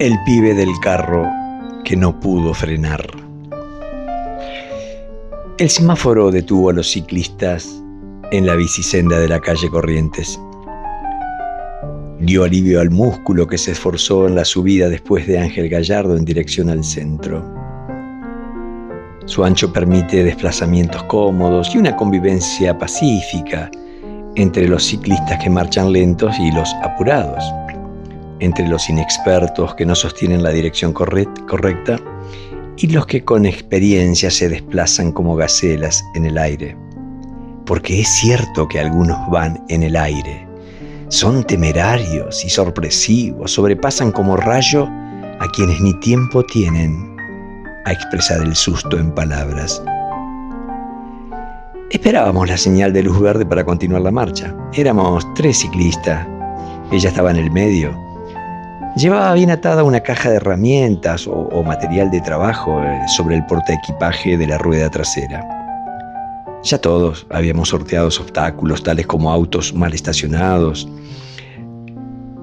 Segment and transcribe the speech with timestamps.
[0.00, 1.30] El pibe del carro
[1.84, 3.06] que no pudo frenar.
[5.56, 7.80] El semáforo detuvo a los ciclistas
[8.32, 10.40] en la bicisenda de la calle Corrientes.
[12.18, 16.24] Dio alivio al músculo que se esforzó en la subida después de Ángel Gallardo en
[16.24, 17.44] dirección al centro.
[19.26, 23.70] Su ancho permite desplazamientos cómodos y una convivencia pacífica
[24.34, 27.44] entre los ciclistas que marchan lentos y los apurados
[28.44, 31.98] entre los inexpertos que no sostienen la dirección correcta
[32.76, 36.76] y los que con experiencia se desplazan como gacelas en el aire.
[37.64, 40.46] Porque es cierto que algunos van en el aire.
[41.08, 44.86] Son temerarios y sorpresivos, sobrepasan como rayo
[45.40, 47.16] a quienes ni tiempo tienen
[47.86, 49.82] a expresar el susto en palabras.
[51.90, 54.54] Esperábamos la señal de luz verde para continuar la marcha.
[54.72, 56.26] Éramos tres ciclistas.
[56.90, 58.04] Ella estaba en el medio
[58.96, 64.38] Llevaba bien atada una caja de herramientas o, material de trabajo eh, sobre el portaequipaje
[64.38, 65.44] de la rueda trasera.
[66.62, 70.88] Ya todos habíamos sorteado obstáculos tales como autos mal estacionados,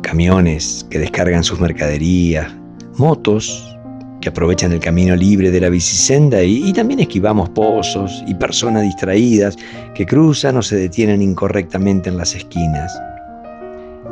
[0.00, 2.50] camiones que descargan sus mercaderías,
[2.96, 3.76] motos
[4.22, 8.84] que aprovechan el camino libre de la bicisenda y, y, también esquivamos pozos y personas
[8.84, 9.54] distraídas
[9.94, 12.98] que cruzan o se detienen incorrectamente en las esquinas.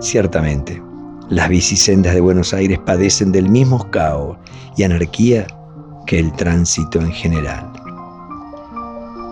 [0.00, 0.80] Ciertamente,
[1.28, 4.36] las bicisendas de Buenos Aires padecen del mismo caos
[4.76, 5.46] y anarquía
[6.06, 7.68] que el tránsito en general.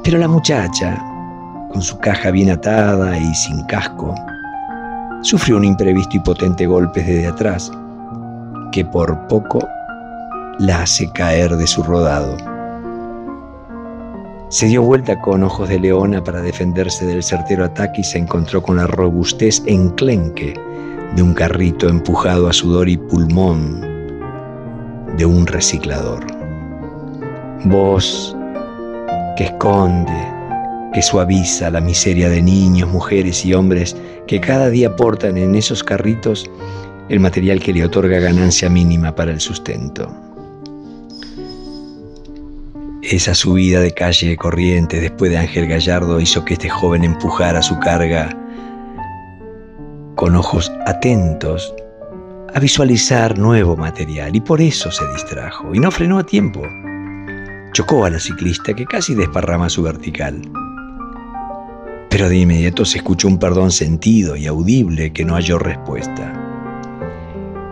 [0.02, 1.02] Pero la muchacha,
[1.72, 4.14] con su caja bien atada y sin casco,
[5.22, 7.70] sufrió un imprevisto y potente golpe desde atrás,
[8.72, 9.66] que por poco
[10.58, 12.36] la hace caer de su rodado.
[14.48, 18.62] Se dio vuelta con ojos de leona para defenderse del certero ataque y se encontró
[18.62, 20.54] con la robustez enclenque
[21.16, 23.80] de un carrito empujado a sudor y pulmón
[25.16, 26.26] de un reciclador.
[27.64, 28.36] Voz
[29.36, 30.12] que esconde,
[30.92, 35.84] que suaviza la miseria de niños, mujeres y hombres que cada día portan en esos
[35.84, 36.50] carritos
[37.08, 40.12] el material que le otorga ganancia mínima para el sustento.
[43.02, 47.78] Esa subida de calle corriente después de Ángel Gallardo hizo que este joven empujara su
[47.78, 48.30] carga
[50.24, 51.74] con ojos atentos
[52.54, 56.62] a visualizar nuevo material y por eso se distrajo y no frenó a tiempo.
[57.74, 60.40] Chocó a la ciclista que casi desparrama su vertical.
[62.08, 66.32] Pero de inmediato se escuchó un perdón sentido y audible que no halló respuesta.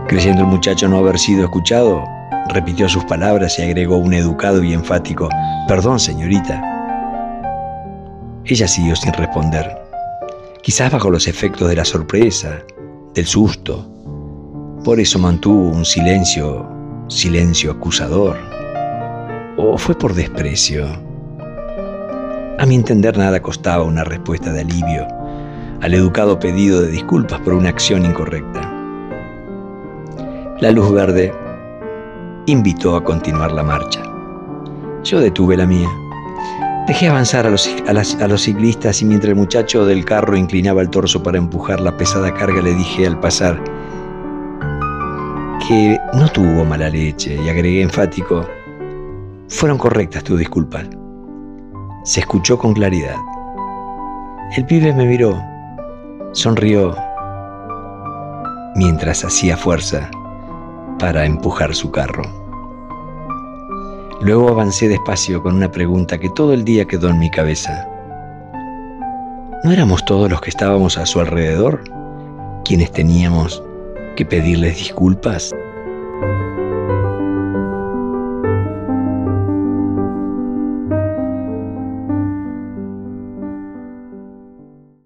[0.06, 2.04] Creyendo el muchacho no haber sido escuchado,
[2.50, 5.30] repitió sus palabras y agregó un educado y enfático,
[5.68, 6.60] Perdón, señorita.
[8.44, 9.81] Ella siguió sin responder
[10.62, 12.64] quizás bajo los efectos de la sorpresa,
[13.14, 13.88] del susto.
[14.84, 16.66] Por eso mantuvo un silencio,
[17.08, 18.36] silencio acusador.
[19.58, 20.86] ¿O fue por desprecio?
[22.58, 25.06] A mi entender nada costaba una respuesta de alivio
[25.80, 28.60] al educado pedido de disculpas por una acción incorrecta.
[30.60, 31.32] La luz verde
[32.46, 34.00] invitó a continuar la marcha.
[35.02, 35.88] Yo detuve la mía
[36.86, 40.90] Dejé avanzar a los, a, los, ciclistas y mientras el muchacho del carro inclinaba el
[40.90, 43.62] torso para empujar la pesada carga le dije al pasar
[45.68, 48.44] que no tuvo mala leche y agregué enfático,
[49.48, 50.86] fueron correctas tus disculpas.
[52.04, 53.16] Se escuchó con claridad.
[54.56, 55.40] El pibe me miró,
[56.32, 56.96] sonrió,
[58.74, 60.10] mientras hacía fuerza
[60.98, 62.41] para empujar su carro.
[64.22, 67.88] Luego avancé despacio con una pregunta que todo el día quedó en mi cabeza.
[69.64, 71.82] ¿No éramos todos los que estábamos a su alrededor
[72.64, 73.60] quienes teníamos
[74.14, 75.52] que pedirles disculpas?